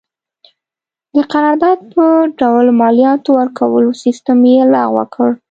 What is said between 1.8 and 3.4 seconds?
په ډول مالیاتو